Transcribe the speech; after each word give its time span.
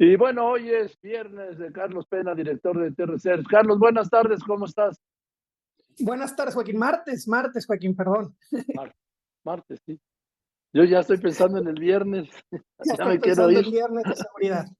Y 0.00 0.14
bueno, 0.14 0.46
hoy 0.46 0.70
es 0.70 0.98
viernes 1.00 1.58
de 1.58 1.72
Carlos 1.72 2.06
Pena, 2.06 2.32
director 2.32 2.78
de 2.78 2.92
TRC. 2.92 3.44
Carlos, 3.50 3.80
buenas 3.80 4.08
tardes, 4.08 4.44
¿cómo 4.44 4.64
estás? 4.64 5.02
Buenas 5.98 6.36
tardes, 6.36 6.54
Joaquín. 6.54 6.78
Martes, 6.78 7.26
martes, 7.26 7.66
Joaquín, 7.66 7.96
perdón. 7.96 8.36
Martes, 9.42 9.80
sí. 9.84 10.00
Yo 10.72 10.84
ya 10.84 11.00
estoy 11.00 11.18
pensando 11.18 11.58
en 11.58 11.66
el 11.66 11.80
viernes. 11.80 12.28
Ya, 12.84 12.94
ya 12.98 13.04
me 13.06 13.18
quiero 13.18 13.50
ir. 13.50 13.58
En 13.58 13.64
el 13.64 13.70
viernes 13.72 14.04
de 14.04 14.14
seguridad. 14.14 14.66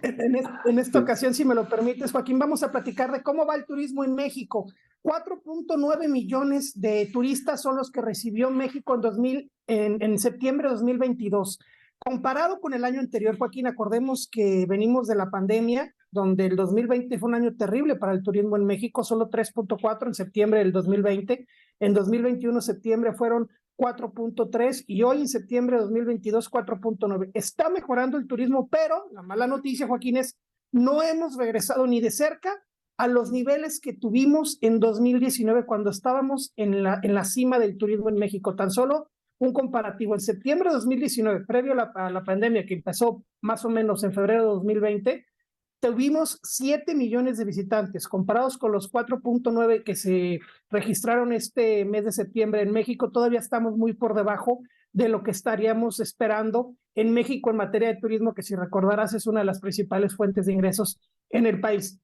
En, 0.00 0.36
en, 0.64 0.78
esta 0.78 0.98
ocasión, 0.98 1.34
si 1.34 1.44
me 1.44 1.54
lo 1.54 1.68
permites, 1.68 2.12
Joaquín, 2.12 2.38
vamos 2.38 2.62
a 2.62 2.72
platicar 2.72 3.12
de 3.12 3.22
cómo 3.22 3.44
va 3.44 3.56
el 3.56 3.66
turismo 3.66 4.04
en 4.04 4.14
México. 4.14 4.72
4.9 5.02 6.08
millones 6.08 6.72
de 6.80 7.10
turistas 7.12 7.60
son 7.60 7.76
los 7.76 7.90
que 7.90 8.00
recibió 8.00 8.50
México 8.50 8.94
en, 8.94 9.00
2000, 9.02 9.52
en, 9.66 10.02
en 10.02 10.18
septiembre 10.18 10.68
de 10.68 10.74
2022. 10.76 11.58
Comparado 12.04 12.60
con 12.60 12.74
el 12.74 12.84
año 12.84 13.00
anterior, 13.00 13.38
Joaquín, 13.38 13.66
acordemos 13.66 14.28
que 14.30 14.66
venimos 14.66 15.06
de 15.06 15.14
la 15.14 15.30
pandemia, 15.30 15.94
donde 16.10 16.46
el 16.46 16.56
2020 16.56 17.16
fue 17.18 17.28
un 17.28 17.36
año 17.36 17.54
terrible 17.54 17.96
para 17.96 18.12
el 18.12 18.22
turismo 18.22 18.56
en 18.56 18.64
México, 18.64 19.04
solo 19.04 19.30
3.4 19.30 20.08
en 20.08 20.14
septiembre 20.14 20.60
del 20.60 20.72
2020, 20.72 21.46
en 21.80 21.94
2021 21.94 22.60
septiembre 22.60 23.12
fueron 23.12 23.48
4.3 23.76 24.84
y 24.86 25.02
hoy 25.02 25.20
en 25.20 25.28
septiembre 25.28 25.76
de 25.76 25.82
2022 25.82 26.50
4.9. 26.50 27.30
Está 27.34 27.68
mejorando 27.68 28.18
el 28.18 28.26
turismo, 28.26 28.68
pero 28.68 29.08
la 29.12 29.22
mala 29.22 29.46
noticia, 29.46 29.86
Joaquín, 29.86 30.16
es 30.16 30.36
no 30.72 31.02
hemos 31.02 31.36
regresado 31.36 31.86
ni 31.86 32.00
de 32.00 32.10
cerca 32.10 32.50
a 32.98 33.06
los 33.06 33.30
niveles 33.30 33.80
que 33.80 33.92
tuvimos 33.92 34.58
en 34.60 34.80
2019 34.80 35.66
cuando 35.66 35.90
estábamos 35.90 36.52
en 36.56 36.82
la, 36.82 37.00
en 37.02 37.14
la 37.14 37.24
cima 37.24 37.58
del 37.58 37.76
turismo 37.76 38.08
en 38.08 38.16
México. 38.16 38.54
Tan 38.56 38.70
solo 38.70 39.08
un 39.42 39.52
comparativo. 39.52 40.14
En 40.14 40.20
septiembre 40.20 40.68
de 40.68 40.76
2019, 40.76 41.44
previo 41.46 41.72
a 41.72 41.74
la, 41.74 41.92
a 41.96 42.10
la, 42.10 42.22
pandemia 42.22 42.64
que 42.64 42.74
empezó 42.74 43.24
más 43.40 43.64
o 43.64 43.70
menos 43.70 44.04
en 44.04 44.12
febrero 44.12 44.42
de 44.42 44.48
2020, 44.48 45.26
tuvimos 45.80 46.38
7 46.44 46.94
millones 46.94 47.38
de 47.38 47.44
visitantes, 47.44 48.06
comparados 48.06 48.56
con 48.56 48.70
los 48.70 48.90
4.9 48.92 49.82
que 49.82 49.96
se 49.96 50.38
registraron 50.70 51.32
este 51.32 51.84
mes 51.84 52.04
de 52.04 52.12
septiembre 52.12 52.62
en 52.62 52.70
México. 52.70 53.10
Todavía 53.10 53.40
estamos 53.40 53.76
muy 53.76 53.94
por 53.94 54.14
debajo 54.14 54.60
de 54.92 55.08
lo 55.08 55.24
que 55.24 55.32
estaríamos 55.32 55.98
esperando 55.98 56.76
en 56.94 57.12
México 57.12 57.50
en 57.50 57.56
materia 57.56 57.88
de 57.88 58.00
turismo, 58.00 58.34
que 58.34 58.42
si 58.42 58.54
recordarás 58.54 59.12
es 59.12 59.26
una 59.26 59.40
de 59.40 59.46
las 59.46 59.60
principales 59.60 60.14
fuentes 60.14 60.46
de 60.46 60.52
ingresos 60.52 61.00
en 61.30 61.46
el 61.46 61.60
país. 61.60 62.00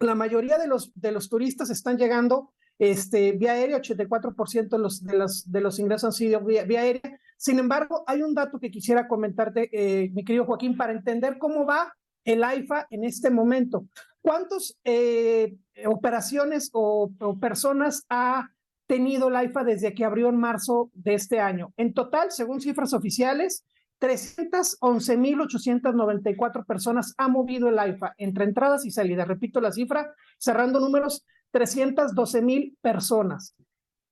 La 0.00 0.16
mayoría 0.16 0.58
de 0.58 0.66
los, 0.66 0.90
de 0.96 1.12
los 1.12 1.28
turistas 1.28 1.70
están 1.70 1.98
llegando 1.98 2.52
este, 2.80 3.32
vía 3.32 3.52
aérea, 3.52 3.76
84% 3.76 4.70
de 4.70 4.78
los, 4.78 5.04
de, 5.04 5.60
los, 5.60 5.78
ingresos 5.78 6.04
han 6.04 6.12
sido 6.12 6.40
vía, 6.40 6.64
vía, 6.64 6.80
aérea. 6.80 7.20
Sin 7.36 7.58
embargo, 7.58 8.04
hay 8.06 8.22
un 8.22 8.34
dato 8.34 8.58
que 8.58 8.70
quisiera 8.70 9.06
comentarte, 9.06 9.68
eh, 9.70 10.08
mi 10.14 10.24
querido 10.24 10.46
Joaquín, 10.46 10.78
para 10.78 10.94
entender 10.94 11.36
cómo 11.36 11.66
va 11.66 11.94
el 12.24 12.42
AIFA 12.42 12.86
en 12.88 13.04
este 13.04 13.28
momento. 13.28 13.84
¿Cuántas 14.22 14.78
eh, 14.84 15.58
operaciones 15.84 16.70
o, 16.72 17.10
o, 17.20 17.38
personas 17.38 18.06
ha 18.08 18.48
tenido 18.86 19.28
el 19.28 19.36
AIFA 19.36 19.62
desde 19.62 19.92
que 19.92 20.06
abrió 20.06 20.30
en 20.30 20.38
marzo 20.38 20.90
de 20.94 21.12
este 21.12 21.38
año? 21.38 21.74
En 21.76 21.92
total, 21.92 22.30
según 22.30 22.62
cifras 22.62 22.94
oficiales, 22.94 23.62
311.894 24.00 26.64
personas 26.64 27.12
ha 27.18 27.28
movido 27.28 27.68
el 27.68 27.78
AIFA 27.78 28.14
entre 28.16 28.44
entradas 28.44 28.86
y 28.86 28.90
salidas. 28.90 29.28
Repito 29.28 29.60
la 29.60 29.70
cifra, 29.70 30.14
cerrando 30.38 30.80
números, 30.80 31.26
312 31.50 32.42
mil 32.42 32.78
personas. 32.80 33.54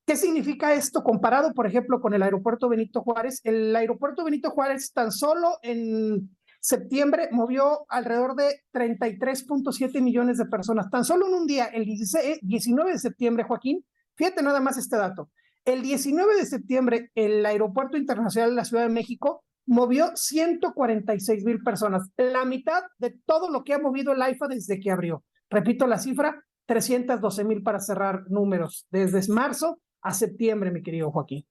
¿Qué 0.06 0.16
significa 0.16 0.72
esto 0.72 1.02
comparado, 1.02 1.52
por 1.52 1.66
ejemplo, 1.66 2.00
con 2.00 2.14
el 2.14 2.22
aeropuerto 2.22 2.68
Benito 2.68 3.02
Juárez? 3.02 3.40
El 3.44 3.76
aeropuerto 3.76 4.24
Benito 4.24 4.50
Juárez 4.50 4.92
tan 4.92 5.12
solo 5.12 5.58
en 5.62 6.30
septiembre 6.60 7.28
movió 7.30 7.84
alrededor 7.88 8.34
de 8.34 8.62
33.7 8.72 10.00
millones 10.00 10.38
de 10.38 10.46
personas. 10.46 10.90
Tan 10.90 11.04
solo 11.04 11.26
en 11.26 11.34
un 11.34 11.46
día, 11.46 11.66
el 11.66 11.84
16, 11.84 12.38
19 12.42 12.92
de 12.92 12.98
septiembre, 12.98 13.44
Joaquín, 13.44 13.84
fíjate 14.16 14.42
nada 14.42 14.60
más 14.60 14.78
este 14.78 14.96
dato. 14.96 15.30
El 15.64 15.82
19 15.82 16.36
de 16.36 16.46
septiembre, 16.46 17.10
el 17.14 17.44
Aeropuerto 17.44 17.98
Internacional 17.98 18.50
de 18.50 18.56
la 18.56 18.64
Ciudad 18.64 18.84
de 18.84 18.92
México 18.94 19.44
movió 19.66 20.16
146 20.16 21.44
mil 21.44 21.62
personas, 21.62 22.08
la 22.16 22.46
mitad 22.46 22.84
de 22.96 23.14
todo 23.26 23.50
lo 23.50 23.64
que 23.64 23.74
ha 23.74 23.78
movido 23.78 24.12
el 24.12 24.22
AIFA 24.22 24.48
desde 24.48 24.80
que 24.80 24.90
abrió. 24.90 25.24
Repito 25.50 25.86
la 25.86 25.98
cifra, 25.98 26.42
312 26.68 27.44
mil 27.44 27.62
para 27.62 27.80
cerrar 27.80 28.30
números 28.30 28.86
desde 28.90 29.32
marzo 29.32 29.80
a 30.02 30.12
septiembre, 30.12 30.70
mi 30.70 30.82
querido 30.82 31.10
Joaquín. 31.10 31.44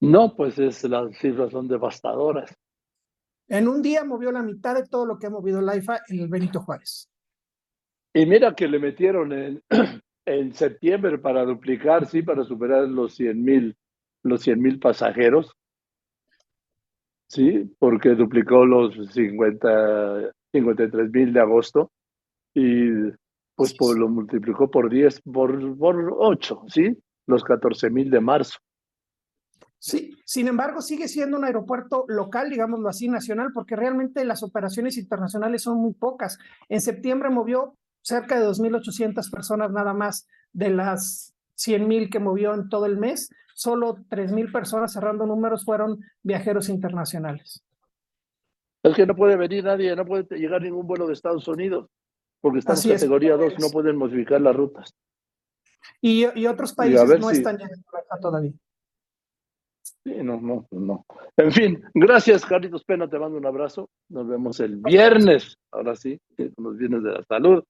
No, 0.00 0.36
pues 0.36 0.58
es, 0.58 0.84
las 0.84 1.16
cifras 1.18 1.50
son 1.50 1.66
devastadoras. 1.66 2.54
En 3.48 3.66
un 3.66 3.82
día 3.82 4.04
movió 4.04 4.30
la 4.30 4.42
mitad 4.42 4.74
de 4.74 4.86
todo 4.86 5.04
lo 5.04 5.18
que 5.18 5.26
ha 5.26 5.30
movido 5.30 5.58
el 5.58 5.68
AIFA 5.68 6.02
en 6.08 6.20
el 6.20 6.28
Benito 6.28 6.60
Juárez. 6.60 7.10
Y 8.14 8.24
mira 8.24 8.54
que 8.54 8.68
le 8.68 8.78
metieron 8.78 9.32
en, 9.32 9.62
en 10.26 10.54
septiembre 10.54 11.18
para 11.18 11.44
duplicar, 11.44 12.06
sí, 12.06 12.22
para 12.22 12.44
superar 12.44 12.88
los 12.88 13.14
100 13.14 13.44
mil 13.44 13.76
los 14.24 14.42
100 14.42 14.60
mil 14.60 14.78
pasajeros. 14.78 15.54
Sí, 17.28 17.74
porque 17.78 18.10
duplicó 18.10 18.64
los 18.64 18.94
50, 19.12 20.32
53 20.52 21.10
mil 21.10 21.32
de 21.32 21.40
agosto 21.40 21.90
y 22.54 22.88
pues, 23.54 23.74
pues 23.76 23.96
lo 23.96 24.08
multiplicó 24.08 24.70
por 24.70 24.90
10, 24.90 25.22
por, 25.22 25.78
por 25.78 26.14
8, 26.18 26.64
¿sí? 26.68 26.96
Los 27.26 27.44
14 27.44 27.90
mil 27.90 28.10
de 28.10 28.20
marzo. 28.20 28.58
Sí, 29.78 30.16
sin 30.24 30.48
embargo, 30.48 30.80
sigue 30.80 31.08
siendo 31.08 31.36
un 31.36 31.44
aeropuerto 31.44 32.04
local, 32.08 32.48
digámoslo 32.48 32.88
así, 32.88 33.08
nacional, 33.08 33.50
porque 33.52 33.76
realmente 33.76 34.24
las 34.24 34.42
operaciones 34.42 34.96
internacionales 34.96 35.62
son 35.62 35.78
muy 35.78 35.92
pocas. 35.92 36.38
En 36.68 36.80
septiembre 36.80 37.28
movió 37.28 37.76
cerca 38.00 38.40
de 38.40 38.46
2.800 38.46 39.30
personas 39.30 39.70
nada 39.72 39.92
más 39.92 40.26
de 40.52 40.70
las 40.70 41.34
100.000 41.56 42.10
que 42.10 42.18
movió 42.18 42.54
en 42.54 42.68
todo 42.68 42.86
el 42.86 42.96
mes. 42.96 43.30
Solo 43.54 43.96
3.000 44.08 44.50
personas, 44.50 44.92
cerrando 44.92 45.26
números, 45.26 45.64
fueron 45.64 46.00
viajeros 46.22 46.70
internacionales. 46.70 47.62
Es 48.82 48.94
que 48.94 49.06
no 49.06 49.14
puede 49.14 49.36
venir 49.36 49.64
nadie, 49.64 49.94
no 49.94 50.04
puede 50.04 50.26
llegar 50.38 50.62
ningún 50.62 50.86
vuelo 50.86 51.06
de 51.06 51.12
Estados 51.12 51.46
Unidos 51.46 51.88
porque 52.44 52.58
están 52.58 52.76
en 52.76 52.90
categoría 52.90 53.38
2, 53.38 53.54
no 53.58 53.70
pueden 53.70 53.96
modificar 53.96 54.38
las 54.38 54.54
rutas. 54.54 54.94
Y, 56.02 56.26
y 56.38 56.46
otros 56.46 56.74
países 56.74 57.18
no 57.18 57.30
si... 57.30 57.38
están 57.38 57.56
llegando 57.56 57.88
acá 57.88 58.20
todavía. 58.20 58.52
Sí, 60.04 60.12
no, 60.22 60.38
no, 60.38 60.66
no. 60.70 61.06
En 61.38 61.50
fin, 61.52 61.82
gracias, 61.94 62.44
Carlitos 62.44 62.84
Pena, 62.84 63.08
te 63.08 63.18
mando 63.18 63.38
un 63.38 63.46
abrazo. 63.46 63.88
Nos 64.10 64.28
vemos 64.28 64.60
el 64.60 64.76
viernes, 64.76 65.56
ahora 65.72 65.96
sí, 65.96 66.20
los 66.58 66.76
viernes 66.76 67.02
de 67.02 67.12
la 67.12 67.24
salud. 67.24 67.64